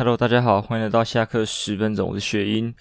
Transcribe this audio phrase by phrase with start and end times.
[0.00, 2.74] Hello，大家好，欢迎来到下课十分钟，我是雪英。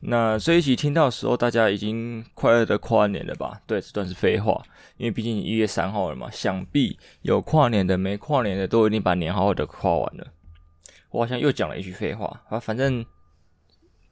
[0.00, 3.58] 那这一集听到的时候，大家已经快乐的跨年了吧？
[3.66, 4.62] 对，这段是废话，
[4.98, 6.30] 因为毕竟一月三号了嘛。
[6.30, 10.26] 想必有跨年的，没跨年的，都已经把年好好的跨完了。
[11.08, 13.02] 我好像又讲了一句废话啊，反正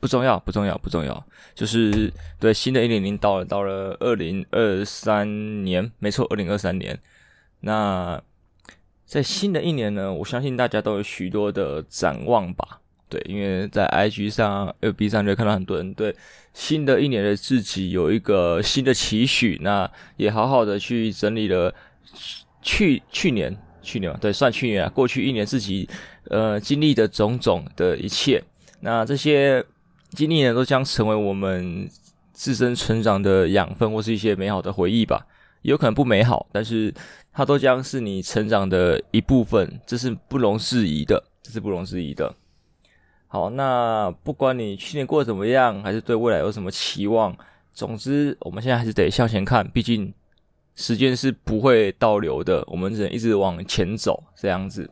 [0.01, 1.27] 不重要，不重要，不重要。
[1.55, 2.11] 就是
[2.41, 6.99] 对，新的一年已经到了，到了二零二三年，没错，二零二三年。
[7.61, 8.19] 那
[9.07, 12.81] 在新的一年呢，我相信大家都有许多的展望吧。
[13.09, 16.13] 对，因为在 IG 上、FB 上就看到很多人对
[16.53, 21.73] 新的一年的自己有一个新的期许，那也好好的去整理了
[22.61, 25.89] 去去年、去年嘛，对，算去年啊，过去一年自己
[26.31, 28.43] 呃经历的种种的一切。
[28.81, 29.65] 那这些
[30.11, 31.89] 经历呢，都将成为我们
[32.33, 35.25] 自身成长的养分，或是一些美好的回忆吧。
[35.67, 36.93] 有可能不美好，但是
[37.33, 42.35] 它都将是你成长的一部分，这是不容置疑的，这是不容置疑的。
[43.29, 47.37] 好，那不管你去年过得怎么样，还是对未来有什么期望，
[47.73, 50.15] 总之我们现在还是得向前看，毕竟
[50.77, 54.89] 时间是不会倒流的，我们只能一直往前走，这样子。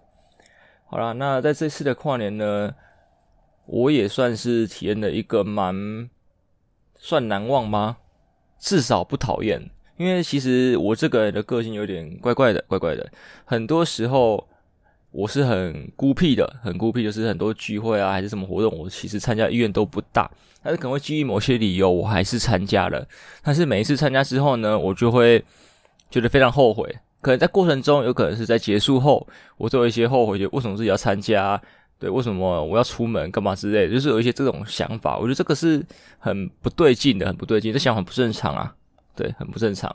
[0.87, 2.75] 好啦，那在这次的跨年呢，
[3.67, 6.11] 我也算是体验了一个蛮
[6.97, 7.99] 算难忘吗？
[8.59, 9.71] 至少不讨厌。
[9.97, 13.11] 因为其实我这个人的个性有点怪怪的，怪怪的。
[13.45, 14.47] 很多时候
[15.11, 20.31] 我是很孤僻的，很孤僻，就是很多聚会啊，还是什么活动，我其实参加意愿都不大。
[20.63, 23.07] 但是可能会基于某些理由，我还是参加了。
[23.43, 25.45] 但是每一次参加之后呢，我就会
[26.11, 26.93] 觉得非常后悔。
[27.21, 31.61] 可能在过程中，有可能是在结束后，我都有一些后悔，就为什么自己要参加？
[31.99, 33.31] 对，为什么我要出门？
[33.31, 33.95] 干嘛之类的？
[33.95, 35.17] 就是有一些这种想法。
[35.17, 35.85] 我觉得这个是
[36.19, 38.75] 很不对劲的，很不对劲，这想法不正常啊。
[39.17, 39.95] 对，很不正常，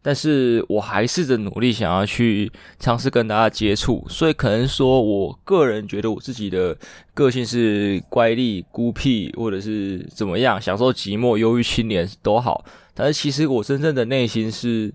[0.00, 6.76] 但是我还试着努力想要去尝试跟大家接触，所以可能说我个人觉得我自己的
[7.14, 14.92] 个性是乖戾、孤僻，或者是怎么样，享受寂寞、忧郁青年都好，但是其实我真正的内心是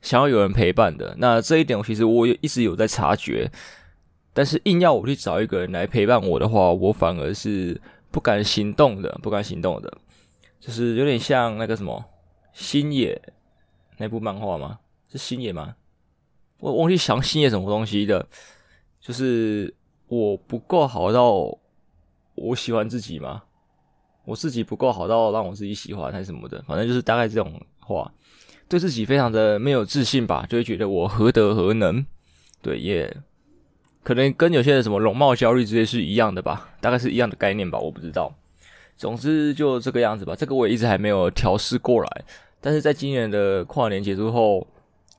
[0.00, 1.14] 想要有人陪伴的。
[1.18, 3.50] 那这一点我其实我也一直有在察觉，
[4.32, 7.78] 但是硬要我去找一个人来陪伴我的话，我反而是
[8.10, 9.92] 不敢行动的，不敢行动的，
[10.58, 12.02] 就是有点像那个什么。
[12.52, 13.20] 星野
[13.96, 14.78] 那部漫画吗？
[15.08, 15.74] 是星野吗？
[16.58, 18.26] 我忘记想星野什么东西的，
[19.00, 19.74] 就是
[20.08, 21.58] 我不够好到
[22.34, 23.42] 我喜欢自己吗？
[24.24, 26.62] 我自己不够好到让我自己喜欢还是什么的？
[26.68, 28.12] 反正就是大概这种话，
[28.68, 32.04] 对自己非常的没有自信吧，就会觉得我何德何能？
[32.62, 33.16] 对，也
[34.02, 38.32] 可能跟有些人什么容貌焦虑之类是一样的吧，大概是一样的概念吧，我不知道。
[39.00, 42.24] 总之就这个样子吧，这个我也一直还没有调试过来。
[42.60, 44.66] 但是在今年的跨年结束后，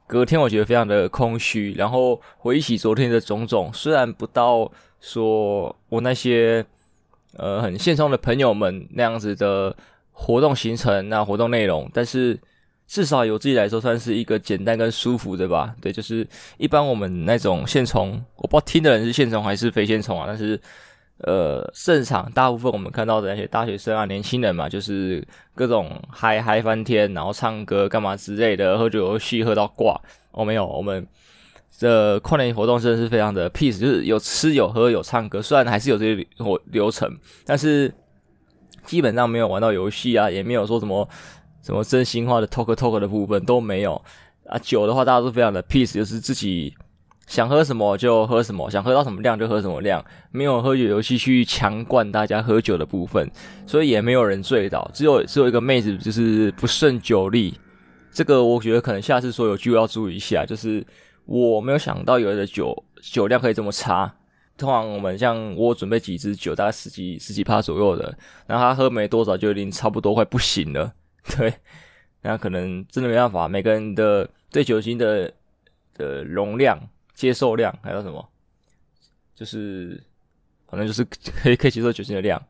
[0.06, 6.64] 隔天我觉得非常的空虚，然后回忆起昨天的种种，虽然不到说我那些
[7.38, 9.75] 呃很现充的朋友们那样子的
[10.12, 12.40] 活动行程、那活动内容，但是
[12.86, 15.74] 至少有自己来说算是一个简单跟舒服的吧。
[15.81, 16.28] 对，就是
[16.59, 20.62] 一般我们那种线虫，我不知道听的人是线虫还是非线虫啊，但是。
[21.24, 25.24] 呃，现场大部分我们看到的那些大学生啊、年轻人嘛，就是
[25.54, 30.00] 各种嗨嗨翻天，然后唱歌干嘛之类的，喝酒游戏喝到挂。
[30.31, 31.06] 哦，没有，我们
[31.78, 37.16] 这跨年活动真的是非常的 peace，就是有吃有喝有唱歌，虽然还是有这些流流程，
[37.46, 37.94] 但是
[38.84, 41.08] 基本上没有玩到游戏啊，也没有说什么
[41.62, 44.02] 什么真心话的 talk talk 的部分都没有
[44.48, 44.58] 啊。
[44.58, 46.74] 酒的话，大家都非常的 peace，就是自己。
[47.28, 53.30] 想喝什么就喝什么，想喝到什么量就喝什么量，没有喝酒游戏去强灌大家喝酒的部分，
[53.66, 57.58] 所以也没有人醉倒，只有只有一个妹子就是不胜酒力，
[58.12, 60.86] 这个我觉得可能下次说有机会要注意一下，就是
[61.26, 64.14] 我没有想到有的酒酒量可以这么差，
[64.58, 68.14] 通常我们像我准备几支酒，大概十几十几趴左右的，
[68.46, 70.92] 然后他喝没多少就已经差不多快不行了，
[71.38, 71.54] 对，
[72.24, 75.31] 那可能真的没办法，每个人的对酒精的
[75.96, 76.78] 的容量。
[77.22, 78.28] 接受量还有什么？
[79.36, 80.04] 就是
[80.68, 82.42] 反正就是可以可以接受酒精的量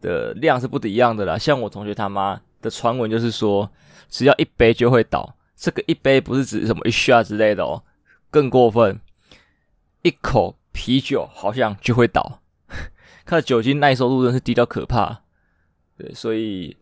[0.00, 1.38] 的量是不一样的啦。
[1.38, 3.70] 像我同学他妈的传闻就是说，
[4.10, 5.34] 只要一杯就会倒。
[5.56, 7.82] 这个一杯不是指什么一 shot 之类的哦，
[8.30, 9.00] 更过分，
[10.02, 12.40] 一口啤酒好像就会倒。
[13.24, 15.22] 他的酒精耐受度真是低到可怕。
[15.96, 16.76] 对，所以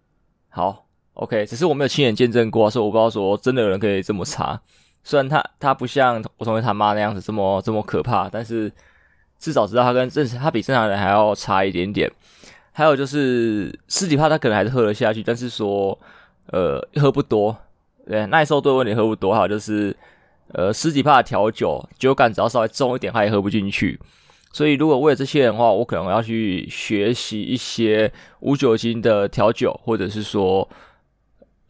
[0.48, 4.60] 好 OK，只是我没有亲眼见证过，所以我不知道说真的有人可以这么差。
[5.06, 8.70] 虽然他他不像我同学他妈那样子这么这么可怕，但是
[9.38, 12.10] 至少知道他跟正常他比正常人还要差一点点。
[12.72, 15.96] 还有就是十几趴他可能还是喝得下去，但是说
[16.46, 17.56] 呃喝不多，
[18.04, 19.32] 对耐受度问题喝不多。
[19.32, 19.96] 还有就是
[20.48, 23.96] 呃十几趴的调酒酒感只要稍微重一点他也喝不进去。
[24.52, 30.68] 所以如果为了这些人的话，我可能要去学习一些无酒精的调酒，或者是说，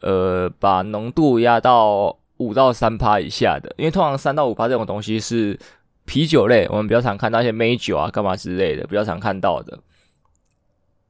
[0.01, 5.57] 呃，把浓度压到五到三趴以下的，因为通常三到五趴这种东西是
[6.05, 9.79] 啤酒类，我们比较常看到一些梅酒啊、干嘛之类的，比较常看到的。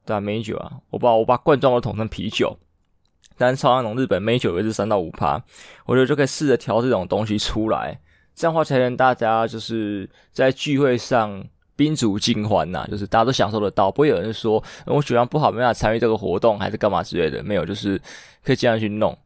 [0.04, 2.58] 对啊，梅酒啊，我把我把罐装都统称啤酒，
[3.36, 5.42] 但是超那种日本梅酒也是三到五趴，
[5.86, 8.00] 我觉得就可以试着调这种东西出来，
[8.34, 11.44] 这样的话才能大家就是在聚会上。
[11.78, 17.96] 宾主尽欢呐，就是大家都享受得到，不会有人说我酒量不好，没办法参与这个活动，还是干嘛之类的，没有，就是
[18.42, 19.16] 可以尽量去弄，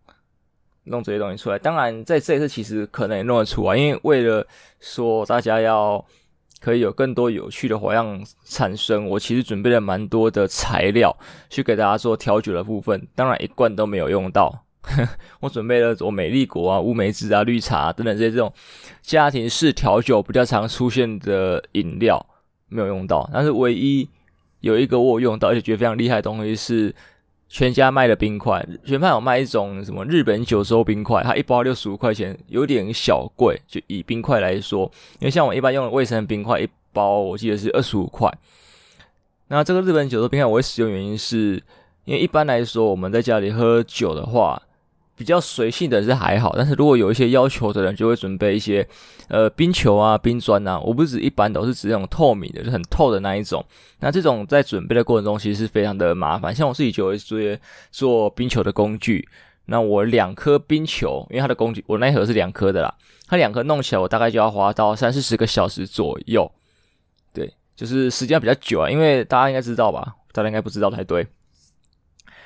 [0.84, 1.58] 弄这些东西出来。
[1.58, 4.46] 当然，在这一次其实可能也弄得出来，因为为了
[4.80, 6.04] 说大家要
[6.60, 11.16] 可以有更多有趣的花样产生，我其实准备了蛮多的材料
[11.48, 13.06] 去给大家做调酒的部分。
[13.14, 14.64] 当然，一罐都没有用到，
[15.40, 18.52] 我准备了我美丽果啊、乌梅子啊、绿茶等等这些这种
[19.00, 22.24] 家庭式调酒比较常出现的饮料。
[22.74, 24.08] 没有用到，但是唯一
[24.60, 26.94] 有一个我用到，而且觉得非常厉害的东西是
[27.52, 28.66] 全家卖的冰块。
[28.82, 33.60] 全派有卖一种什么日本九州冰块，它一包六十五块钱，有点小贵。
[33.68, 34.90] 就以冰块来说，
[35.20, 38.32] 因为像我一般用的卫生冰块，一包我记得是二十五块。
[39.48, 41.62] 那这个日本九州冰块我会使用原因是，
[42.06, 44.60] 因为一般来说我们在家里喝酒的话。
[45.16, 48.86] 比较随性的是还好，但是如果有一些要求的人，就会准备一些
[49.28, 50.80] 呃冰球啊、冰砖啊。
[50.80, 53.64] 我不是指一般的，我是指那种透明的，就很透的那一种。
[54.00, 56.54] 那这种在准备的过程中，其实是非常的麻烦。
[56.54, 57.38] 像我自己就会做
[57.90, 59.28] 做冰球的工具。
[59.66, 62.92] 那我两颗冰球，因为它的工具我那一盒是两颗的啦，
[63.28, 66.50] 它两颗弄起来我大概就要花到三四十个小时左右。
[67.32, 70.16] 对，就是时间比较久啊，因为大家应该知道吧？
[70.32, 71.24] 大家应该不知道才对。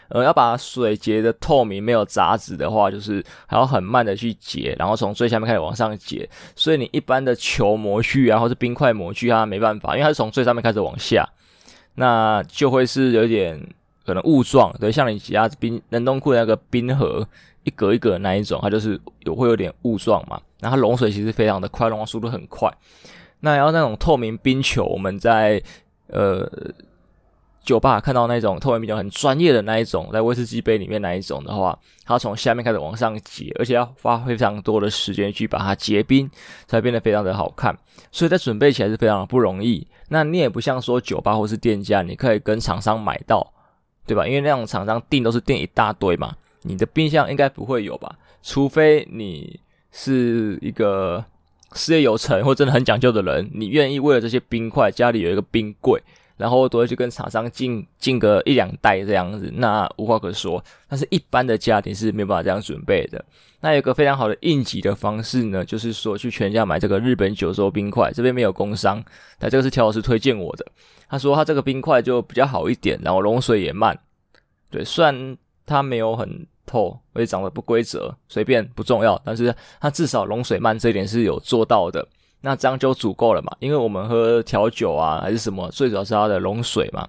[0.09, 6.29] 呃，要把水结的透明，没有杂质的话，就是还要很慢的去结，然后从最下面开始往上结。
[6.55, 11.29] 所以你一般的球模具啊，或是冰块模具，啊没办法，因为它是从最上面开始往下，
[11.97, 13.61] 那就会是有点
[14.05, 14.73] 可能雾状。
[14.79, 17.27] 对，像你家冰冷冻库那个冰盒，
[17.65, 20.41] 一格一格的那一种，它就是有会有点雾状嘛。
[20.61, 22.73] 然后它溶水其实非常的快，融化速度很快。
[23.41, 25.61] 那要那种透明冰球，我们在
[26.07, 26.49] 呃。
[27.67, 36.31] 酒吧看到那种透明啤酒很专业的那一种，在威士忌杯里面那一种的话，它从下面开始往上结，而且要花非常多的时间去把它结冰，
[36.69, 37.77] 才变得非常的好看。
[38.13, 39.85] 所以在准备起来是非常的不容易。
[40.09, 43.53] 那你也不像说酒吧或是店家，你可以跟厂商买到，
[44.07, 44.25] 对吧？
[44.25, 48.17] 因为那种厂商订都是订一大堆嘛，你的冰箱应该不会有吧？
[48.45, 49.59] 除非你
[49.91, 51.25] 是一个
[51.73, 56.01] 事业有成或真的很讲究的人，你愿意为了这些冰块，家里有一个冰柜。
[56.37, 60.63] 然后都会去跟厂商进进个一两袋这样子，那无话可说。
[60.89, 63.25] 但是一般的家庭是没有办法这样准备的。
[63.61, 69.03] 那有一个非常好的应急的方式呢，就是说去全家买这个日本九州冰块，这边没有工商，
[69.39, 70.67] 但这个是乔老师推荐我的。
[71.09, 73.99] 他说他这个冰块就比较好一点，然后融水也慢。
[74.71, 82.07] 对，虽然它没有很透，而且长得不规则，随便不重要，但是它至少融水慢这一点是有做到的。
[82.41, 83.57] 那这样就足够了嘛？
[83.59, 87.09] 因为我们喝调酒啊，还是什么，最主要是它的溶水嘛。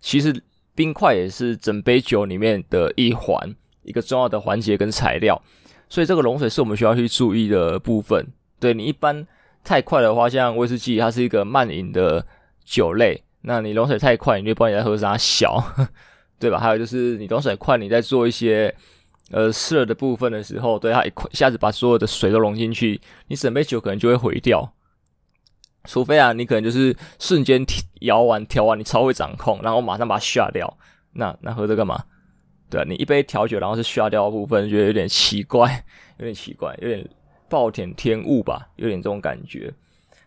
[0.00, 0.42] 其实
[0.74, 3.38] 冰块也是整杯酒里面的一环，
[3.82, 5.40] 一个重要的环节跟材料。
[5.88, 8.26] 所以这个溶水是我们需要去注意的部分。
[8.60, 9.26] 对，你一般
[9.62, 12.26] 太快的话，像威士忌，它是一个慢饮的
[12.64, 15.62] 酒类，那你溶水太快，你就不知道你在喝啥小，
[16.38, 16.58] 对吧？
[16.58, 18.74] 还有就是你溶水快，你在做一些。
[19.30, 24.74] 呃，涩的部分的时候，对它一一下子把所有的水都融进去，你整杯酒可能就会毁掉。
[25.84, 27.64] 除非啊，你可能就是瞬间
[28.00, 30.78] 摇完调完，你超会掌控，然后马上把它下掉。
[31.12, 32.04] 那那喝这干嘛？
[32.70, 35.84] 对啊，你一杯调酒，然后是下掉的部分，觉得有点奇怪，
[36.18, 37.08] 有点奇怪，有点
[37.48, 39.72] 暴殄天物吧，有点这种感觉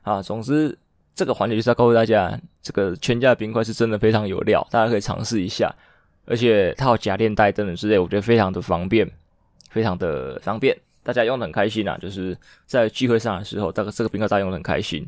[0.01, 0.21] 啊。
[0.21, 0.77] 总之，
[1.13, 5.73] 这个环节就是要告诉大家，这个全家冰块是真的非常有料，大家可以尝试一下。
[6.27, 9.09] 而且它有夹链袋等等之类，我觉得非常的方便，
[9.71, 11.97] 非常的方便，大家用的很开心啊！
[12.01, 15.07] 就是在聚会上的时候，这个这个冰块大家用的很开心，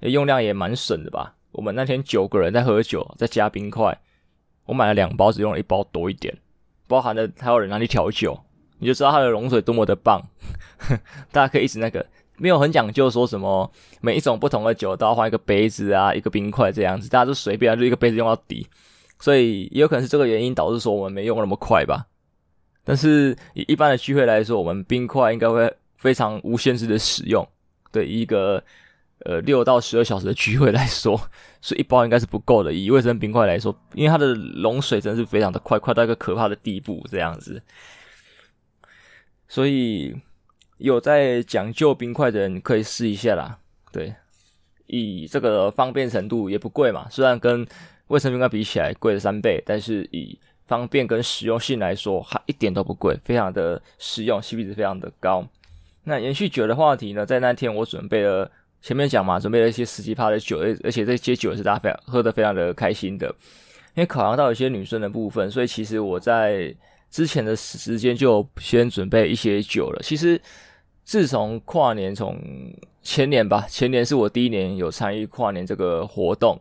[0.00, 1.34] 用量也蛮省的吧？
[1.52, 4.00] 我们那天九个人在喝酒，再加冰块，
[4.64, 6.34] 我买了两包，只用了一包多一点，
[6.88, 8.40] 包含的还有人拿去调酒，
[8.78, 10.22] 你就知道它的融水多么的棒。
[11.30, 12.06] 大家可以一直那个
[12.38, 13.70] 没有很讲究，说什么
[14.00, 18.66] 每一种不同的酒都要换一个杯子啊，一个冰块这样子，大家都随便，就一个杯子用到底。
[19.22, 22.04] 所以也有可能是这个原因导致说我们没用那么快吧。
[22.82, 27.48] 但是以一般的聚会来说，我们冰块应该会非常无限制的使用。
[27.92, 28.60] 对一个
[29.20, 31.16] 呃六到十二小时的聚会来说，
[31.60, 32.72] 所以一包应该是不够的。
[32.72, 37.62] 以卫生冰块来说，因为它的融水真的是非常的快，快到一个可怕的地步这样子。
[39.46, 40.16] 所以
[40.78, 43.60] 有在讲究冰块的人可以试一下啦。
[43.92, 44.12] 对。
[44.92, 47.66] 以这个方便程度也不贵嘛，虽然跟
[48.08, 55.48] 卫生棉比起来贵了三倍，但是以方便跟实用性来说，它一点都不贵，非常的实用，CP 值非常的高。
[56.04, 58.50] 那延续酒的话题呢，在那天我准备了
[58.82, 63.34] 前面讲嘛，准备了一些十几趴的酒，而且这些酒也是大家非常喝得非常的开心的。
[63.94, 66.74] 因为考量到一些女生的部分，所以其实我在
[67.10, 70.00] 之前的时间就先准备一些酒了。
[70.02, 70.38] 其实
[71.04, 72.36] 自从跨年，从
[73.02, 76.60] 前年吧，前年是我第一年有参与跨年这个活动，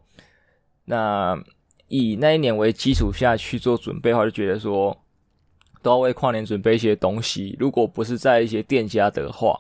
[0.86, 1.38] 那
[1.88, 4.98] 以那一年为基础下去做准备的话，就觉得说。
[5.84, 9.60] 都要为跨年准备一些东西，如果不是在一些店家的话，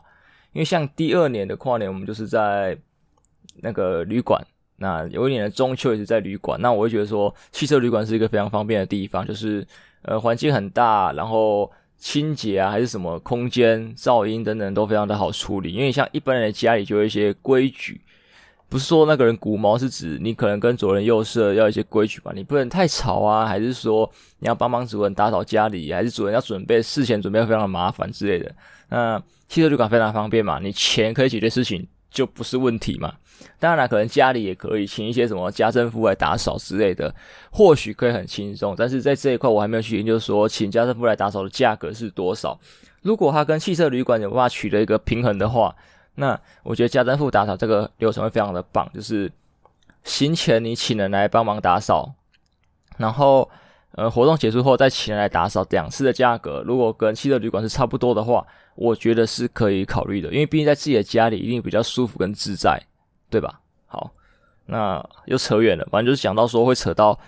[0.54, 2.78] 因为像第二年的跨年，我们就是在
[3.56, 4.40] 那个旅馆，
[4.78, 9.66] 那有一年的中秋也是在旅馆，那我会觉得说，汽车旅馆是一个非常方便的地方，就是
[10.04, 18.02] 呃环境很大，然后清洁啊还是什么空间、噪音等等都非常的好处理，因为像一般人的家里就有一些规矩。
[18.68, 28.52] 不是说那个人龟毛，是指你可能跟左邻右舍要一些规矩吧，你不能太吵啊，还是说你要帮忙主人打扫家里，还是主人要准备事前准备非常的麻烦之类的？
[28.90, 33.14] 那汽车旅馆非常方便嘛，你钱可以解决事情就不是问题嘛。
[33.60, 37.14] 当然，可能家里也可以请一些什么家政妇来打扫之类的，
[37.52, 38.76] 或许可以很轻松。
[38.78, 42.60] 但是在这一块我还没有去研究说请家政妇来打扫的价格是多少。
[43.02, 45.76] 如果它跟汽车旅馆有办法取得一个平衡的话。
[46.14, 49.32] 那我觉得家政妇打扫这个流程会非常的棒，就是
[50.04, 52.14] 行前你请人来帮忙打扫，
[52.98, 53.50] 然后
[53.94, 58.46] 呃活动结束后再请人来打扫，两次的价格如果跟汽车旅馆是差不多的话，
[58.76, 62.78] 我觉得是可以考虑的，因为毕竟在自己的家里一定比较舒服跟自在，
[63.32, 63.60] 对吧？
[63.88, 64.12] 好，
[64.68, 67.20] 那又扯远了，反正就是讲到说会扯到。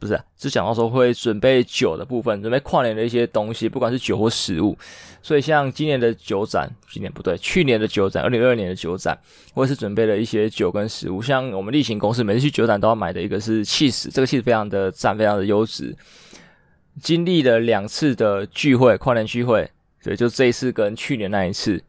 [0.00, 4.74] 不是、啊，只讲到说会准备酒的部分，准备跨年的一些东西，不管是酒或食物。
[5.20, 9.18] 所以像今年的酒展，今年不对，去年的酒展，二零二二年的酒展，
[9.52, 11.20] 我也是准备了一些酒跟食物。
[11.20, 15.94] 像我们例行公司每次去酒展都要买的一个是 cheese，，这个 cheese 非常的赞，非常的优质。
[17.02, 19.70] 经历了两次的聚会，跨年聚会，
[20.02, 21.84] 对，就这一次跟去年那一次，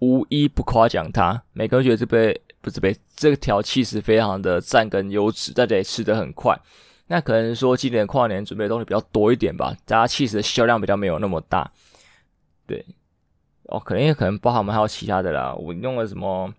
[0.00, 1.42] 无一不夸奖他。
[1.54, 6.58] 每个人觉得这杯不是这杯，这条气势非常的赞跟优质，大家也吃得很快。
[7.06, 11.70] 那可能说今年跨年准备的东西比较多一点吧，大家气势的销量比较没有那么大，
[12.66, 12.84] 对，
[13.64, 15.54] 哦，可能也可能包含我们还有其他的啦。
[15.54, 16.52] 我用了什么？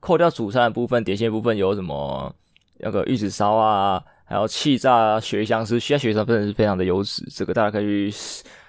[0.00, 2.34] 扣掉主餐的部分，点心的部分有什么？
[2.78, 8.16] 那个玉子烧啊，还有气炸鳕鱼香丝，其他鳕鱼香丝真的是非常的优质，这个大家可以去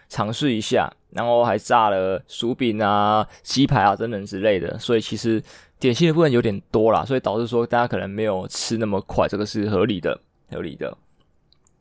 [0.07, 0.89] 尝试一下。
[1.09, 5.41] 然后还炸了薯饼啊、鸡排啊等等之类的，所以其实
[5.79, 10.19] 点心的部分有点多啦，所以导致说大家可能没有吃那么快，这个是合理的。
[10.51, 10.95] 合理的，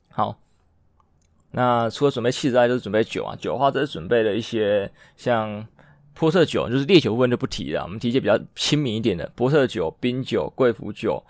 [0.09, 0.35] 好。
[1.51, 3.37] 那除了准备气之外，就是准备酒啊。
[3.37, 5.65] 酒的话，这是准备了一些像
[6.15, 7.83] 波特酒，就是烈酒部分就不提了。
[7.83, 11.23] 我们提一些比较亲民一点的波特酒、冰酒、贵腐酒，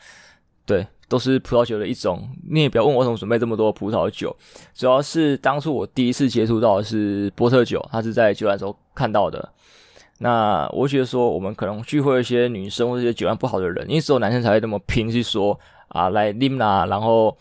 [0.64, 2.26] 对，都是葡萄酒的一种。
[2.48, 4.34] 你也不要问我怎么准备这么多葡萄酒，
[4.72, 9.52] 主要是当初我第一次接触到的是波特酒，它是在酒展时候看到的。
[10.18, 15.58] 那我觉得说，我们可能聚会一些女生或者一些酒量不好的人，因为只有男生才会那么拼，去说。
[15.88, 17.36] 啊，来拎啦，然后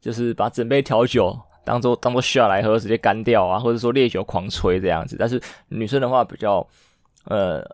[0.00, 5.14] 就是把整杯调酒当做当做需要来喝，直接干掉啊，或者说烈酒狂吹这样子。
[5.16, 6.66] 但是女生的话比较，
[7.26, 7.64] 呃，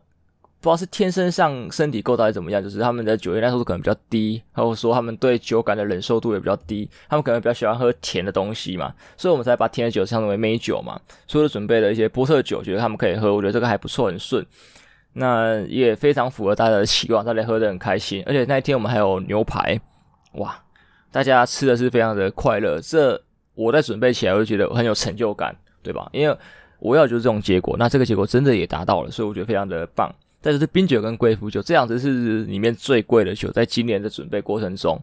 [0.61, 11.01] 不知道是天生上身体构造还是怎么样，就是他们的酒精耐受度可能比较低，或者说他们对酒感的忍受度也比较低，他们可能比较喜欢喝甜的东西嘛，所以我们才把甜的酒称为美酒嘛。
[11.27, 14.45] 所以就准备了一些波特酒，觉得他们可以喝，我觉得这个还不错，很顺。
[15.13, 18.23] 那也非常符合大家的期望，大家喝得很开心。
[18.27, 19.81] 而且那一天我们还有牛排。
[20.33, 20.61] 哇，
[21.11, 23.21] 大家吃的是非常的快乐，这
[23.55, 26.09] 我在准备起来我就觉得很有成就感，对吧？
[26.13, 26.37] 因为
[26.79, 30.13] 我要就是这种结果，那这个结果真的也达到了，所以我觉得非常的棒。
[30.51, 34.99] 但是冰酒跟贵腐酒这样子是里面最贵的酒，在今年的准备过程中，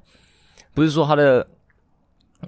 [0.73, 1.47] 不是说它的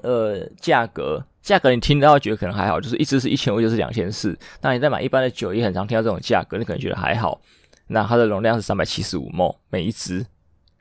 [0.02, 4.36] 呃价格，价格你听到觉得可能还好，就是一支是一千五，就是两千四。
[4.62, 7.40] 那你在买一般的酒也很常听到这种价格，你可能觉得还好。
[7.86, 10.26] 那它的容量是三百七十五 ml 每一支，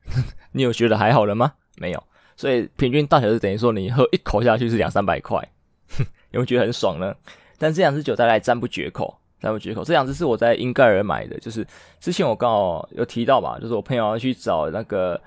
[0.53, 1.53] 你有觉得还好了吗？
[1.77, 2.03] 没有，
[2.35, 5.47] 所以平均大小是等于说你喝一口下去是两三百块，
[6.33, 7.15] 有没有觉得很爽呢？
[7.59, 9.85] 但这两支酒大家赞不绝口，赞不绝口。
[9.85, 11.67] 这两支是我在英盖尔买的，就是
[12.01, 15.21] 之前我刚好有提到嘛，就是我朋友要去找那个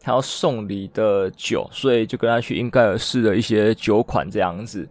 [0.00, 4.88] 他要送礼的酒，所以就跟他去英盖尔试了一些酒款这样子。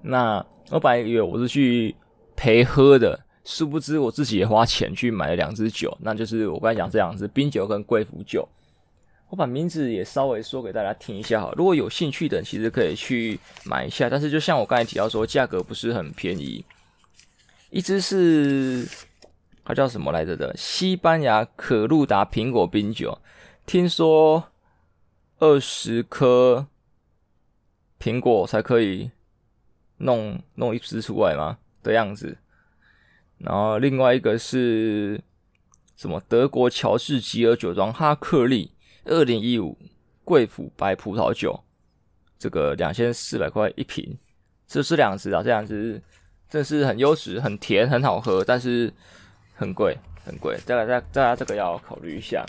[0.00, 1.94] 那我本来以为我是去
[2.34, 8.48] 陪喝的，殊不知我自己也花钱去买了两支酒，那就是我刚才讲这两支冰酒跟贵腐酒。
[9.28, 14.08] 我把名字也稍微说给大家听一下哈，如果有兴趣的，其实可以去买一下。
[14.10, 16.62] 但是就像我刚才提到说，价格不是很便宜。
[17.72, 18.86] 一支是
[19.64, 20.54] 它叫什么来着的？
[20.54, 23.18] 西班牙可露达苹果冰酒，
[23.64, 24.50] 听说
[25.38, 26.66] 二十颗
[27.98, 29.10] 苹果才可以
[29.96, 32.36] 弄弄一只出来吗的样子。
[33.38, 35.18] 然后另外一个是
[35.96, 36.22] 什么？
[36.28, 38.72] 德国乔治吉尔酒庄哈克利
[39.06, 39.78] 二零一五
[40.24, 41.64] 贵腐白葡萄酒，
[42.38, 44.18] 这个两千四百块一瓶，
[44.66, 46.02] 这是两支啊，这两支
[46.52, 48.92] 真是很优质、很甜、很好喝，但是
[49.54, 50.56] 很贵，很贵。
[50.66, 52.44] 大家、大家、大家这个要考虑一下。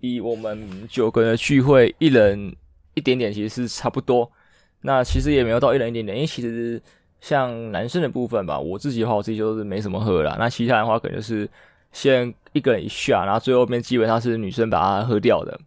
[0.00, 2.54] 以我们九个人聚会，一人
[2.94, 4.30] 一点点，其实是差不多。
[4.82, 6.80] 那其实也没有到一人一点点，因为其实。
[7.22, 10.36] 像男生的部分吧，我自己的话，我自己就是没什么喝啦。
[10.38, 11.46] 那其他的话，可能就是
[11.92, 15.60] 先一个人一下，然后最后面基本上是女生把它喝掉的。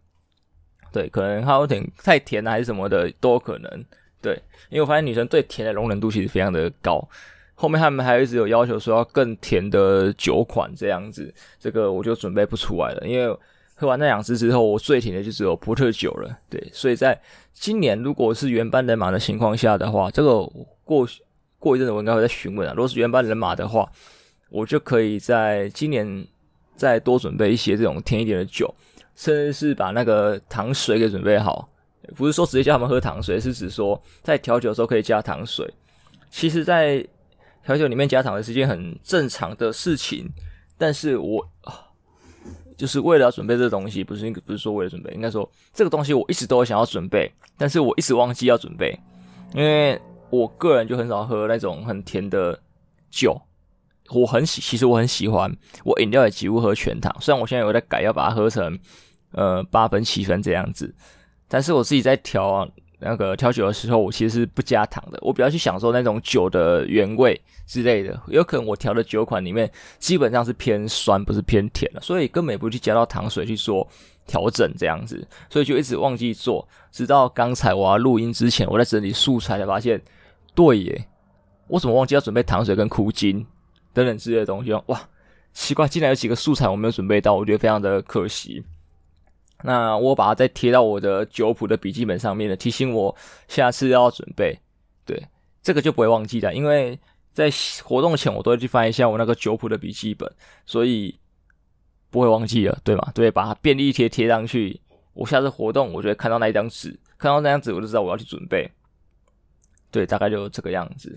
[0.90, 3.84] 对，可能它有点太甜了，还是什么的都有可能。
[4.20, 4.34] 对，
[4.68, 7.08] 因为我发现女生对甜的容忍度其实非常的高。
[7.54, 13.06] 后面他们还一直有要求说要更甜的酒款这样子，这个我就准备不出来了。
[13.06, 13.36] 因为
[13.74, 16.38] 喝完那两支之后，我最甜的就只有波特酒了。
[16.48, 17.20] 对，所以在
[17.52, 20.44] 今年如果是原班人马的情况下的话，这个
[20.84, 21.08] 过。
[21.56, 22.74] 过一阵子我应该会再询问啊。
[22.76, 23.90] 如果是原班人马的话，
[24.50, 26.26] 我就可以在今年
[26.76, 28.70] 再多准备一些这种甜一点的酒，
[29.16, 31.66] 甚至是把那个糖水给准备好。
[32.14, 35.66] 不是说直接叫他们喝糖水，是指说在调酒的时候可以加糖水。
[36.30, 37.02] 其实，在
[37.64, 40.30] 调酒里面加糖是件很正常的事情，
[40.76, 41.48] 但是我，
[42.76, 48.98] 就是为了要准备这个东西，不是不是说为了准备，应该说这个东西我一直都想要准备，但是我一直忘记要准备，
[49.54, 50.00] 因为。
[50.30, 52.58] 我个人就很少喝那种很甜的
[53.08, 53.40] 酒，
[54.10, 55.54] 我很喜，其实我很喜欢，
[55.84, 57.14] 我饮料也几乎喝全糖。
[57.20, 58.76] 虽然我现在有在改，要把它喝成
[59.30, 60.92] 呃八分七分这样子，
[61.46, 62.68] 但是我自己在调啊
[63.04, 65.18] 那个调酒的时候，我其实是不加糖的。
[65.20, 68.18] 我比较去享受那种酒的原味之类的。
[68.28, 73.86] 有可能我调的酒款里面基本上是偏酸，不是偏甜的，所以根本也不去加到糖水去做
[74.26, 76.66] 调整这样子，所以就一直忘记做。
[76.90, 80.00] 直到刚才我要录音之前，我在整理素材才发现。
[80.56, 81.08] 对耶，
[81.66, 83.44] 我怎么忘记要准备糖水跟苦精
[83.92, 84.72] 等等之类的东西？
[84.86, 85.00] 哇，
[85.52, 88.64] 奇怪，竟然有几个素材我没有准备到，我觉得非常的可惜。
[89.66, 93.16] 那我把它再贴到我的酒谱的笔记本上面了，提醒我
[93.48, 94.58] 下次要准备。
[95.06, 95.26] 对，
[95.62, 96.98] 这个就不会忘记了，因为
[97.32, 97.50] 在
[97.82, 100.30] 活动前我都会去翻一下我那个酒谱的笔记本，
[100.66, 101.18] 所以
[102.10, 103.10] 不会忘记了，对吗？
[103.14, 104.78] 对，把它便利贴贴上去，
[105.14, 108.70] 我下次活动我就会看到那一张纸，看到那张纸我就知道我要去准备。
[109.90, 111.16] 对，大概就这个样子，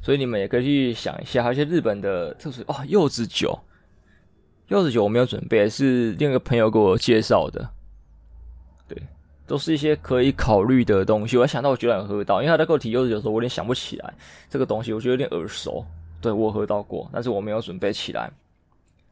[0.00, 3.58] 所以你们也可以去想一下，还有一些日本的特殊哦，柚子酒，
[4.68, 7.68] 柚子酒我没有准备，是另一个朋友给我介绍的。
[9.48, 11.36] 都是一些可以考虑的东西。
[11.36, 14.14] 我想到我居然有喝到，因为他在给我提柚子酒的时候，我有点想不起来
[14.48, 15.84] 这个东西，我觉得有点耳熟。
[16.20, 18.30] 对，我喝到过，但是我没有准备起来。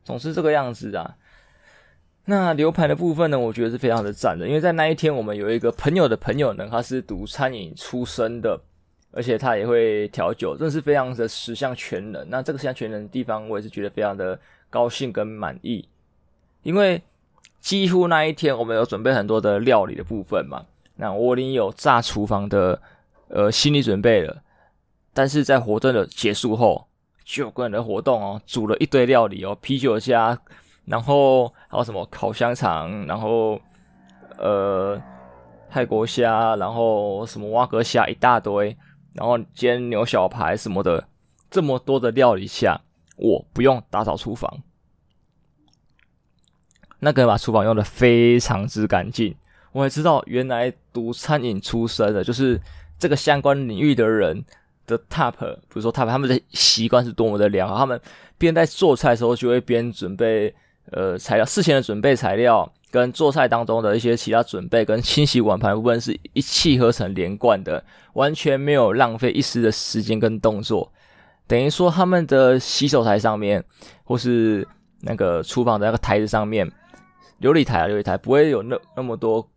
[0.04, 1.16] 总是这个样子啊。
[2.26, 8.60] 那牛排的部分呢，我觉得是非常的赞的，因为在那一天我们有一个朋友的朋友呢，他是读餐饮出身的。
[9.12, 12.28] 而且他也会调酒，真的是非常的十项全能。
[12.28, 15.88] 那这个十项全能的地方，我也是觉得非常的高兴跟满意。
[16.62, 17.00] 因为
[17.66, 22.80] 几乎那一天我们有准备很多的料理的部分嘛，那我已经有炸厨房的
[23.26, 24.40] 呃心理准备了。
[25.12, 26.86] 但是在活动的结束后，
[27.24, 30.38] 九个人的活动哦，煮了一堆料理哦，啤酒虾，
[30.84, 33.60] 然后还有什么烤香肠，然后
[34.38, 34.96] 呃
[35.68, 38.76] 泰国虾，然后什么蛙哥虾一大堆。
[39.12, 41.08] 然后煎牛小排什么的，
[41.50, 42.80] 这么多的料理下，
[43.16, 44.62] 我不用打扫厨房，
[47.06, 49.32] 那个人把厨房用的非常之干净。
[49.70, 52.60] 我也知道，原来读餐饮出身的，就是
[52.98, 54.44] 这个相关领域的人
[54.88, 57.78] 的 top，比如说 top，他们的习惯是多么的良好。
[57.78, 58.00] 他们
[58.36, 60.52] 边在做菜的时候，就会边准备
[60.90, 62.70] 呃材料，事前的准备材料。
[62.88, 70.90] 跟做菜当中的一些其他准备跟清洗碗盘部分是一气呵成连贯的，完全没有浪费一丝的时间跟动作。
[71.46, 73.62] 等于说他们的洗手台上面，
[74.04, 74.66] 或是
[75.02, 76.66] 那个厨房的那个台子上面，
[77.40, 79.48] 琉璃台啊，琉璃台不会有那那么多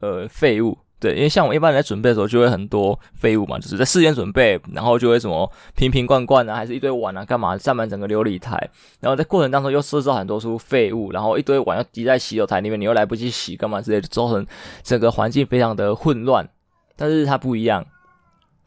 [0.00, 0.78] 呃废物。
[1.00, 8.56] 对，因为像我一般人在准备的时候，就会很多废物嘛，就是在事先准备，然后就会什么瓶瓶罐罐啊，还是一堆碗啊，干嘛占满整个琉璃台，
[8.98, 14.44] 然后在过程当中又制造很多出废物，然后一堆碗要滴在洗手台里面，你又来不及洗，干嘛之类的，造成
[14.82, 16.48] 整个环境非常的混乱。
[16.96, 17.86] 但是它不一样，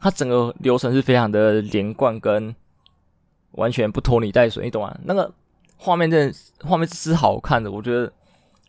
[0.00, 2.56] 它整个流程是非常的连贯跟
[3.50, 4.96] 完全不拖泥带水，你懂吗？
[5.04, 5.30] 那个
[5.76, 6.34] 画面真的
[6.66, 8.10] 画面是好看的，我觉得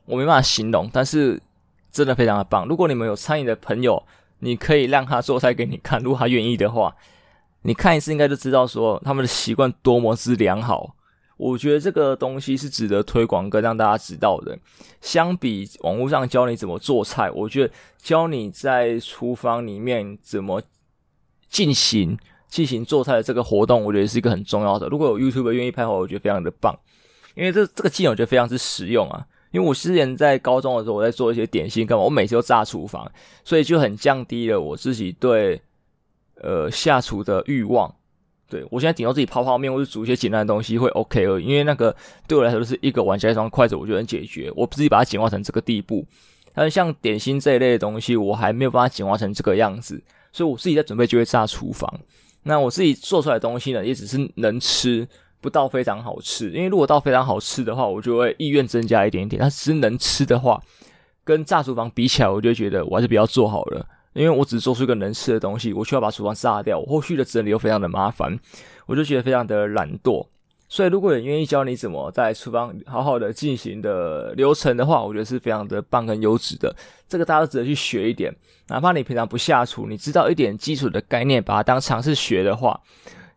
[0.05, 1.41] 我没办法形容，但是。
[1.93, 2.67] 真的非常的棒！
[2.67, 4.01] 如果你们有餐饮的朋友，
[4.39, 6.95] 你可以让他做菜给你看，如果他愿意的话，
[7.61, 10.95] 你看一次应该就知道说他们的习惯多么之良好。
[11.37, 14.57] 我觉得这个东西是值得推广跟让大家知道的。
[15.01, 20.59] 相比网络上教你怎么做菜，我觉得教你在厨房里面怎么
[21.47, 24.87] 进行进行做菜的这个活动，我觉得是一个很重要的。
[24.87, 26.75] 如果有 YouTube 愿意拍的话，我觉得非常的棒，
[27.35, 29.23] 因为这这个技能我觉得非常之实用啊。
[29.53, 33.09] 因为我之前在高中的时候，我在做一些点心干嘛，我每次都炸厨房，
[33.45, 35.61] 所以就很降低了我自己对
[36.41, 37.93] 呃下厨的欲望。
[38.49, 41.95] 对，我现在顶多自己泡泡面或者煮一些简单的东西会 OK 而已，因为那个
[42.27, 44.51] 对我来说是一个碗加一双筷子，我就能解决。
[44.55, 46.05] 我自己把它简化成这个地步，
[46.53, 51.91] 但是像点心这一类的东西，我还没有办法简化成这个样子，所以我自己在准备就会炸厨房。
[52.43, 55.07] 那我自己做出来的东西呢，也只是能吃，
[55.43, 56.49] 不到非常好吃。
[56.51, 59.39] 因为如果到非常好吃的话，我就会意愿增加一点点。
[59.39, 60.59] 但只是能吃的话，
[61.25, 63.85] 跟炸厨房比起来，我就觉得我还是比较做好了。
[64.13, 68.39] 因为我只做出一个能吃的东西，我需要把厨房炸掉，我后续的整理又非常的麻烦，
[68.85, 70.25] 我就觉得非常的懒惰。
[70.69, 76.75] 所以，如果有愿意教你怎么在厨房好好的进行的流程的话，我觉得是非常的棒跟优质的。
[77.07, 78.35] 这个大家都值得去学一点，
[78.69, 82.79] 哪怕你平常不下厨，你知道一点基础的概念，把它当尝试学的话，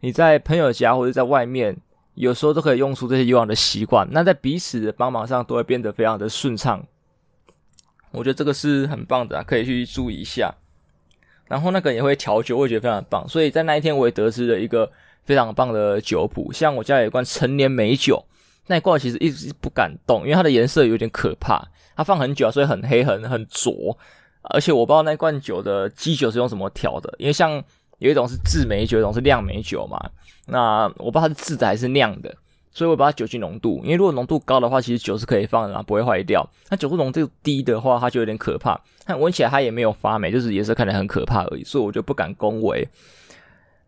[0.00, 1.76] 你在朋友家或者在外面，
[2.16, 6.84] 有时候都可以用出这些以往的习惯，那在彼此的帮忙上都会变得非常的顺畅。
[8.10, 10.54] 我觉得这个是很棒的，可以去注意一下。
[11.46, 13.28] 然后那个也会调酒，我也觉得非常棒。
[13.28, 14.90] 所以在那一天，我也得知了一个
[15.24, 16.50] 非常棒的酒谱。
[16.52, 18.24] 像我家有一罐陈年美酒，
[18.66, 21.62] 那一罐其实一直不敢动，因为它的颜色有点可怕。
[21.94, 23.96] 它放很久，所以很黑，很很浊。
[24.42, 27.62] 而且我不知道那罐酒的基酒是用什么调的，因为像
[27.98, 29.98] 有一种是制美酒，一种是酿美酒嘛。
[30.46, 32.34] 那我不知道它是制的还是酿的。
[32.72, 36.46] 所以我把它酒精浓度，因为如果浓度高的话，其实酒是可以放的，然后不会坏掉。
[36.68, 38.78] 那酒精浓度低的话，它就有点可怕。
[39.06, 41.64] 但闻起来它也没有发霉，就是颜色看起来很可怕而已。
[41.64, 42.86] 所以我就不敢恭维。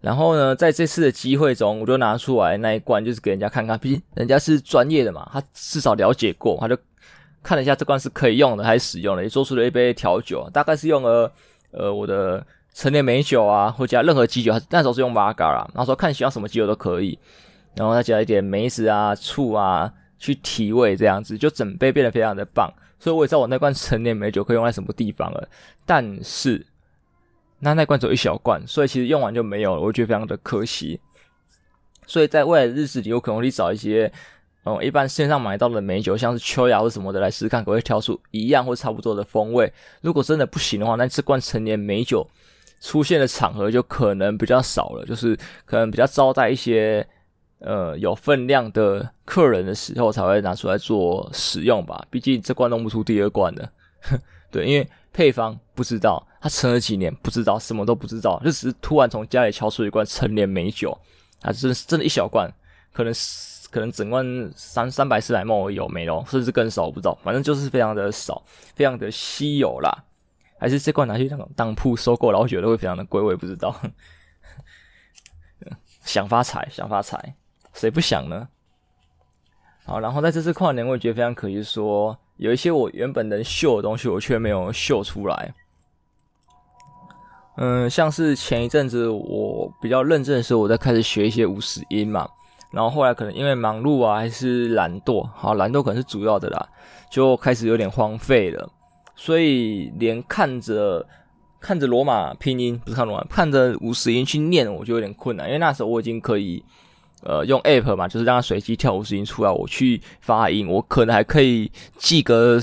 [0.01, 6.75] 然后呢，在这次的机会中，我就拿出来那一罐，就是给人家看看，毕竟人家是专业的嘛，他至少了解过，他就
[7.43, 11.31] 看了一下这罐是可以用的还是使用的，也做出了一杯调酒，大概是用了
[11.71, 17.19] 呃我的陈年美酒啊，或加任何基酒，那时候是用玛嘎啦，然后说看喜欢什么基酒都可以。
[17.75, 22.69] 然后再加一点梅子啊、醋啊，去提味，这样子就整杯变得非常的棒。
[22.99, 25.49] 所以我也知道我那罐陈年美酒可以用在什么地方了。
[25.87, 26.67] 但是
[27.61, 30.99] 那那罐只有一小罐，所以其实用完就没有了，我觉得非常的可惜。
[32.07, 34.13] 所以在未来的日子里，我可能会去找一些
[34.77, 39.73] 嗯一般线上买到的美酒，像是秋雅或什么的来试试看，可不可以调出一样或差不多的风味。
[40.03, 42.27] 如果真的不行的话，那这罐陈年美酒
[42.81, 47.07] 出现的场合就可能比较少了，就是可能比较招待一些。
[47.61, 52.01] 呃，有分量的客人的时候才会拿出来做使用吧。
[52.09, 53.69] 毕竟这罐弄不出第二罐的，
[54.49, 60.97] 对，因为配方不知道，他存了几年不知道，什么都不知道，就只是突然从家里敲出一罐陈年美酒，
[61.43, 62.49] 啊，真真的一小罐，
[62.93, 63.21] 可能是
[63.71, 68.43] 可能整罐三三百四百 ml 有没有，甚至更少，我不知道，反正就是非常的少，
[68.75, 70.05] 非常的稀有啦。
[70.59, 73.75] 还是这罐拿去当当铺收购，然后觉得会非常的贵，我也不知道。
[76.03, 77.35] 想发财，想发财。
[77.75, 78.49] 谁不想呢？
[79.85, 85.55] 好，然后在这次跨年，我也觉得非常可惜，说有一些我原本能秀的东西，我却没有秀出来。
[87.57, 92.29] 嗯，像是前一阵子我比较认真的时候，我在开始学一些五十音嘛，
[92.71, 96.69] 然后后来可能因为忙碌啊，还是懒惰，好，懒惰可能是主要的啦，
[97.11, 98.71] 就开始有点荒废了，
[99.17, 101.07] 所以连看着
[101.61, 106.63] 看着罗马拼音，不是看罗马，看着五十音去念，我就有点困难，因为那时候我已经可以。
[107.25, 112.61] 呃，用 App 嘛，就是让它随机跳五十音出来，我去发音，我可能还可以记个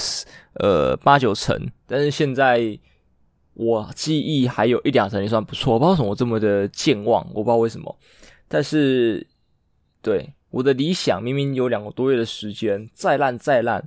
[0.61, 1.59] 呃八九成。
[1.85, 2.79] 但是现在
[3.55, 7.93] 我记忆还有一两成也算不错，我不知道为什么我这么的健忘，我不知道为什么。
[8.47, 9.27] 但是
[10.05, 13.83] 对我的理想，明明有两个多月的时间，再烂再烂，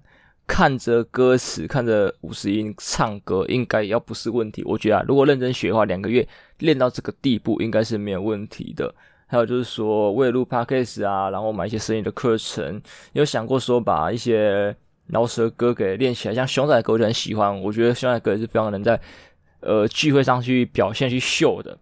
[0.49, 4.65] 看着歌词，看着五十音唱歌，应该要不是问题。
[4.65, 6.27] 我觉得啊，如果认真学的话，两个月
[6.59, 8.93] 练到这个地步，应该是没有问题的。
[9.29, 14.75] 还有就是说，为了录 podcast 啊，然后买一些声音的课程，有想过说把一些
[15.07, 19.01] 饶舌歌给练起来，像熊仔歌我就很喜欢，我觉得熊仔歌也是非常能在
[19.61, 21.79] 呃聚会上去表现去秀的。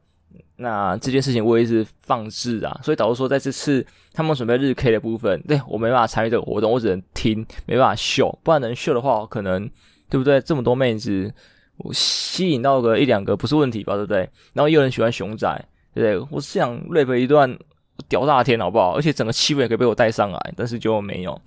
[0.57, 8.39] 那这件事情我也一直放置啊，所以导致说在这次他们准备日 K 的部分，对我没办法参与这个活动，我只能听，没办法秀。
[8.43, 9.71] 不然能秀的话，可能
[10.09, 10.41] 对不对？
[10.41, 11.33] 这么多妹子，
[11.77, 14.29] 我吸引到个一两个不是问题吧，对不对？
[14.55, 15.69] 然后又有人喜欢熊仔。
[15.95, 17.59] 对不对，我是想 rap 一段
[18.07, 18.95] 屌炸天，好不好？
[18.95, 21.41] 而且整个气氛也可以被我带上来，但是就没有。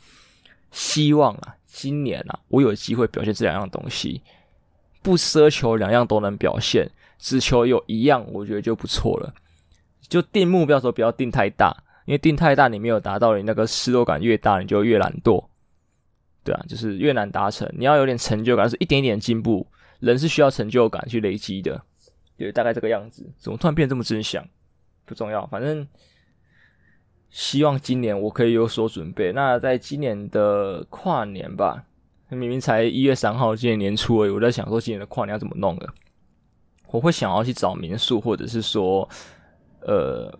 [0.72, 4.24] 希望啊，今年啊，我有机会表现这两样东西，
[5.04, 9.32] 不奢求两样都能表现，只求有一样，我觉得就不错了。
[10.08, 15.46] 就定目标的时候不要定太大，因为定太大，你没有达到，你那个失落感越大，你就越懒惰。
[16.44, 17.70] 对啊，就是越难达成。
[17.78, 19.68] 你要有点成就感，是一点一点进步。
[20.00, 21.80] 人是需要成就感去累积的，
[22.38, 23.30] 对，大概这个样子。
[23.38, 24.42] 怎么突然变这么正向？
[25.06, 25.86] 不重要，反正
[27.30, 29.34] 希望今年我可以有所准备。
[29.34, 31.84] 那在今年的跨年吧，
[32.30, 34.30] 明明才一月三号，今年年初而已。
[34.30, 35.94] 我在想说，今年的跨年要怎么弄的？
[36.92, 39.08] 我会想要去找民宿，或者是说，
[39.82, 40.32] 呃。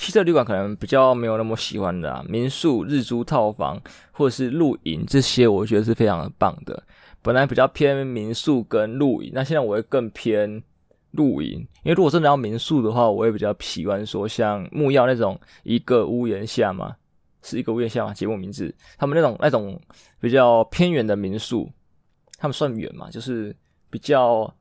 [0.00, 6.80] 汽车旅馆可能比较没有那么喜欢的，民宿、日租套房或者是露营这些，我觉得是非常棒的。
[7.20, 10.62] 本来比较偏民宿跟露营，那现在我会更偏
[11.10, 16.94] 露营，因为如果真的要民宿的话，我也比较喜欢说像木曜那种一个屋檐下嘛，
[17.42, 19.76] 是一个屋檐下嘛，节目名字，他们那种那种
[20.20, 21.68] 比较偏远的民宿，
[22.38, 23.52] 他们算远嘛，就是
[23.90, 24.54] 比较。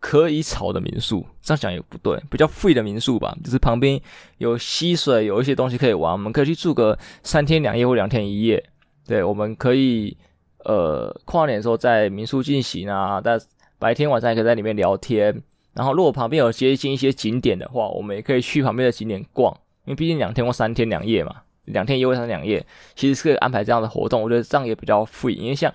[0.00, 4.00] 可以炒的民宿，这样讲也不对，比较 free 的民宿吧，就是旁边
[4.38, 8.64] 有溪水，有一些东西可以玩，我们可以去住个三天两夜或两天一夜。
[9.06, 10.16] 对，我们可以
[10.64, 13.38] 呃跨年的时候在民宿进行啊，但
[13.78, 15.42] 白天晚上也可以在里面聊天。
[15.74, 19.52] 然后如果旁边有接近一些景点的话，我们也可以去旁边的景点逛，
[19.84, 21.36] 因为毕竟两天或三天两夜嘛，
[21.66, 22.64] 两天一夜或三天两夜，
[22.96, 24.22] 其实是可以安排这样的活动。
[24.22, 25.72] 我觉得这样也比较 free，因为像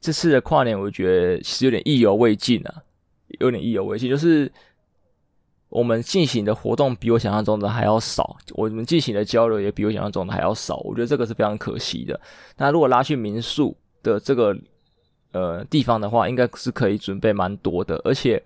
[0.00, 2.74] 这次的跨年，我觉得其实有点意犹未尽啊。
[3.40, 4.50] 有点意犹未尽，就是
[5.68, 12.18] 我们进行的活动比我想象中的还要少，我们进行的交流也比我想象中的还要少，我觉得这个是非常可惜的。
[12.56, 14.56] 那如果拉去民宿的这个
[15.32, 18.42] 呃地方的话，应该是可以准备蛮多的，而且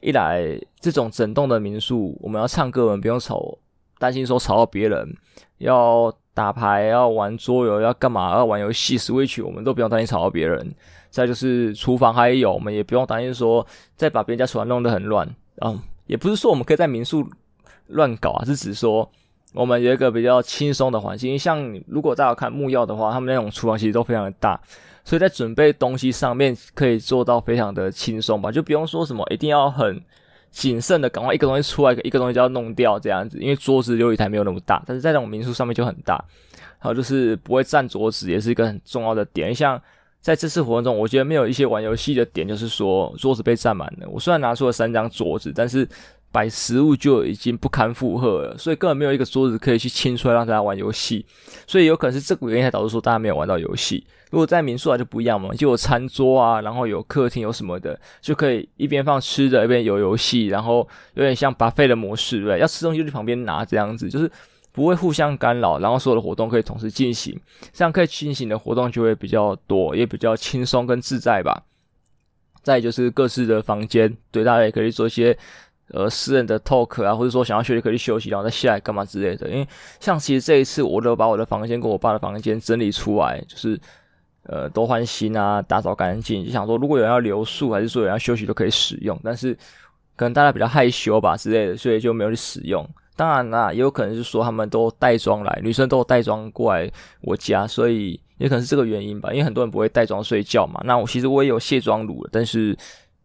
[0.00, 3.58] 一来这种整栋的民宿，我们要唱歌，我们不用吵，
[3.98, 5.12] 担心说吵到别人，
[5.58, 10.74] 要打牌，要玩桌游，要干嘛，要玩游戏，Switch，我们都不用担心吵到别人。
[11.14, 15.24] 再就是厨房还有，我们也不用担心说再把别人家厨房弄得很乱
[15.60, 17.24] 啊、嗯，也不是说我们可以在民宿
[17.86, 19.08] 乱搞啊，是指说
[19.52, 21.38] 我们有一个比较轻松的环境。
[21.38, 24.60] 像如果大家看木曜的话，他们那种厨房其实都非常的大，
[25.04, 30.02] 所以在准备东西上面可以做到非常的轻松吧，就不用说什么一定要很
[30.50, 36.24] 谨慎的赶快一个东西出来，一个东西就要弄掉这样子，因为桌子流理台没有那么大，但是在那种民宿上面就很大，
[36.80, 39.80] 还有就是不会占桌子，也是一个很重要的点，像。
[40.24, 44.08] 在这次活动中，我觉得没有一些玩游戏的点，就是说桌子被占满了。
[44.08, 45.86] 我虽然拿出了三张桌子，但是
[46.32, 51.26] 摆食物就已经不堪负荷了，所以根本没有一个桌子可以去清出来让大家玩游戏。
[51.66, 54.02] 所以有可能是这个原因才导致说大家没有玩到游戏。
[54.30, 62.58] 如果在民宿啊就不一样嘛，就有餐桌啊，然后有客厅有什么的，就可以一边放吃的，一边有游戏，然后有点像 buffet 的模式，对？
[62.58, 64.30] 要吃东西就去旁边拿这样子，就是。
[64.74, 67.40] 不会互相干扰，然后所有的活动可以同时进行，
[67.72, 71.62] 这样可以进行的活动就会比较多，也比较轻松跟自在吧。
[72.60, 75.36] 再就是各自的房间，对，大家也可以做一些
[75.92, 79.48] 呃私人的 talk 啊，或者说想要休息可以休息，然后再下来干嘛之类的。
[79.48, 79.68] 因为
[80.00, 83.80] 像其实这一次我都把我的房间跟我爸的房间整理出来，就是
[84.44, 89.54] 呃都换新啊，打扫干净，就想说如果有人要留宿，还是说有人要休息都可以使用，但是
[90.16, 92.84] 可能大家比较害羞吧之类的，所以就没有去使用。
[93.16, 99.30] 当然啦，也有可能是说他们都带妆来，女生都带妆过来我家，所以也可能是这个原因吧。
[99.32, 100.80] 因为很多人不会带妆睡觉嘛。
[100.84, 102.76] 那我其实我也有卸妆乳，但是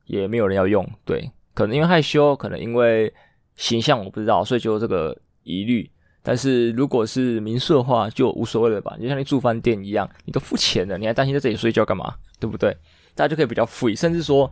[0.05, 0.87] 也没有人要用。
[1.03, 3.11] 对，可能因为害羞，可能因为
[3.55, 5.89] 形象，我不知道，所以就有这个疑虑。
[6.21, 8.95] 但是如果是民宿的话，就无所谓了吧？
[9.01, 12.13] 就像你住饭店一样，你都付钱了，你还担心在这里睡觉干嘛？
[12.39, 12.75] 对不对？
[13.15, 14.51] 大家就可以比较 free，甚至说。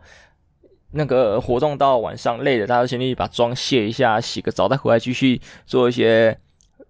[0.92, 6.34] 那个活动到晚上累了，大家先去把妆卸一下，洗个澡，再回来继续做一些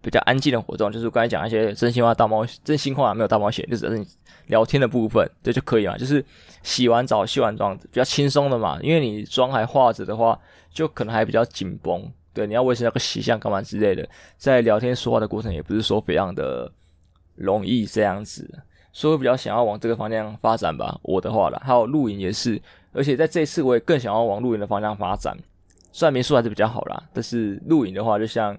[0.00, 0.90] 比较安静的活动。
[0.92, 4.06] 就是刚才讲一些真心话大冒险，真心话没有大冒险，就是
[4.46, 5.98] 聊天的部分，这就可以了。
[5.98, 6.24] 就是
[6.62, 10.38] 洗完澡、卸完妆比较轻松的嘛，因为你妆还化着的话，
[10.72, 12.08] 就可能还比较紧绷。
[12.32, 16.70] 对，你要维持那个形象干嘛之类的，在聊天说话的过程也不是说非常的
[17.34, 18.48] 容易这样子，
[18.92, 20.96] 所以比较想要往这个方向发展吧。
[21.02, 22.62] 我的话啦，还有露营也是。
[22.92, 25.36] 而且在这次，我也更想要往露营的方向发展。
[25.92, 28.56] 虽然民宿还是比较好啦，但是露营的话，就像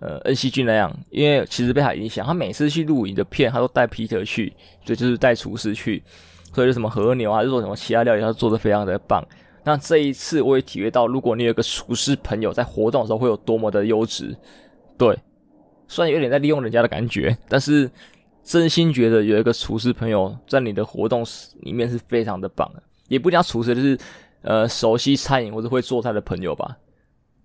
[0.00, 4.52] 呃恩熙俊那样，因为其实被他影响，他每次去露营的片，他都带皮特去，
[4.84, 6.02] 所以就是带厨师去，
[6.52, 9.26] 所以就什么和牛啊，还是做什么其他料理，他做的非常的棒。
[9.64, 14.36] 那这一次我也体会到，如果你有个厨师朋友在活动的时候会有多么的优质。
[14.98, 15.18] 对，
[15.88, 17.90] 虽然有点在利用人家的感觉，但是
[18.42, 21.24] 真心觉得有一个厨师朋友在你的活动
[21.60, 22.82] 里面是非常的棒的。
[23.12, 23.98] 也不一定要厨师，就是
[24.40, 26.78] 呃熟悉餐饮或者会做菜的朋友吧。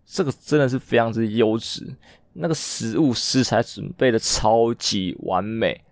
[0.05, 1.85] 这个真的是非常之优质，
[2.31, 5.83] 那个食物食材准备的超级完美，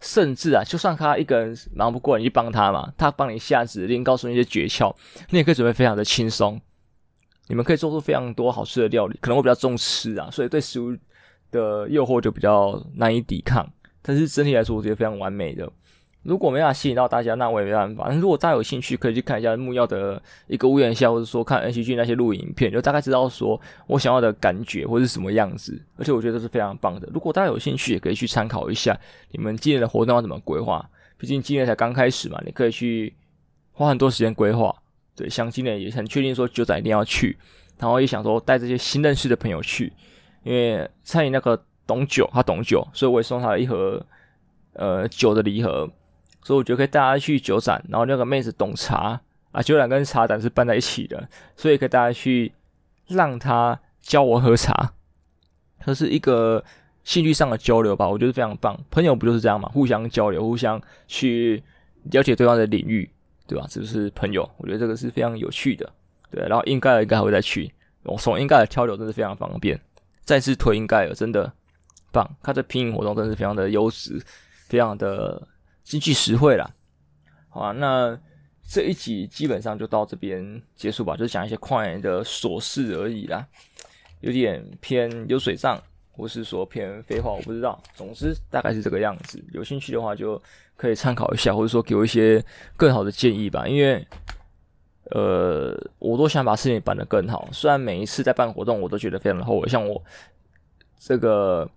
[0.00, 4.94] 甚至啊，就算他一个人忙不过，你去帮他嘛，他帮你下指令，告诉你一些诀窍，
[5.30, 6.60] 你也可以准备非常的轻松。
[7.48, 9.18] 你们可以做出非常多好吃的料理。
[9.20, 10.96] 可能我比较重吃啊，所以对食物
[11.50, 13.68] 的诱惑就比较难以抵抗。
[14.00, 15.68] 但是整体来说，我觉得非常完美的。
[16.26, 18.06] 如果没办法吸引到大家，那我也没办法。
[18.08, 25.80] 但如果大家有兴趣，可以去看一下木曜的一个屋檐下，或者说看 NCG 那些录影片，就大概知道说我想要的感觉或是什么样子。
[25.96, 27.08] 而且我觉得这是非常棒的。
[27.14, 28.98] 如果大家有兴趣，也可以去参考一下
[29.30, 30.84] 你们今年的活动要怎么规划。
[31.16, 33.14] 毕竟今年才刚开始嘛，你可以去
[33.72, 34.74] 花很多时间规划。
[35.14, 37.38] 对，像今年也很确定说九仔一定要去，
[37.78, 39.92] 然后也想说带这些新认识的朋友去，
[40.42, 44.04] 因为参与那个懂酒，他懂酒，所以我也送他了一盒
[44.74, 45.88] 呃酒的礼盒。
[46.46, 52.52] 所以我觉得可以带大家去酒展，然后那个妹子懂茶啊，酒展跟茶展是办在一起的，所以可以大家去
[53.08, 54.92] 让她教我喝茶，
[55.84, 56.62] 这是一个
[57.02, 58.78] 兴趣上的交流吧，我觉得非常棒。
[58.92, 61.60] 朋友不就是这样嘛，互相交流，互相去
[62.12, 63.10] 了解对方的领域，
[63.48, 63.66] 对吧？
[63.68, 65.92] 这就是朋友，我觉得这个是非常有趣的。
[66.30, 69.80] 对，然后英盖尔应该还会再去，我从英盖尔交流真的非常方便，
[70.22, 71.52] 再次推英盖尔真的
[72.12, 74.22] 棒，他的拼影活动真的是非常的优质，
[74.68, 75.42] 非常的。
[75.86, 76.68] 经济实惠啦，
[77.48, 78.18] 好啊，那
[78.68, 83.46] 这一集基本上就到这边结束吧，就讲一些矿岩的琐事而已啦，
[84.18, 87.80] 有点偏流水账，或是说偏废话，我不知道。
[87.94, 90.42] 总之大概是这个样子，有兴趣的话就
[90.74, 92.44] 可以参考一下，或者说给我一些
[92.76, 93.68] 更好的建议吧。
[93.68, 94.04] 因为，
[95.12, 100.02] 呃，我都想把事情办得更好，虽然每一次在办活动，我都觉得非常的后悔，像我
[100.98, 101.70] 这个。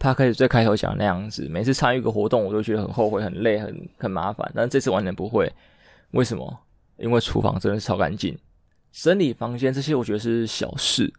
[0.00, 4.50] 他开始最开头讲那样子，每次参与一个活动，我都觉得很后悔、很累、很很麻烦。
[4.54, 5.52] 但这次完全不会，
[6.12, 6.58] 为什么？
[6.96, 8.36] 因为厨房真的是超干净，
[8.90, 11.12] 整理房间这些我觉得是小事，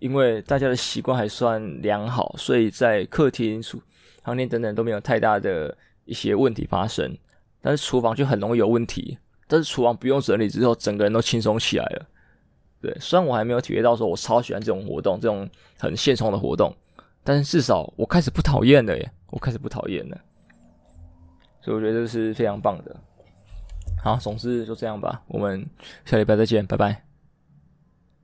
[0.00, 3.80] 因为大家的习惯还算良好，所以在客厅、厨
[4.24, 7.16] 房间等等都没有太大的一些问题发生。
[7.62, 12.06] 但是厨房就很容易有问题，但是厨房不用整理之后，整个人都轻松起来了。
[12.80, 16.72] 对，虽然我还没有体会到说我超喜欢这种活动，这种很现充的活动。
[17.26, 20.16] 但是至少我开始不讨厌了耶，我开始不讨厌了，
[21.60, 22.96] 所以我觉得这是非常棒的。
[24.00, 25.68] 好，总之就这样吧，我们
[26.04, 27.02] 下礼拜再见，拜拜。